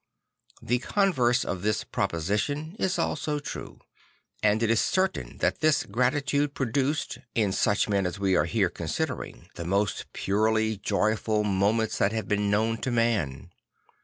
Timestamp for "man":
12.89-13.51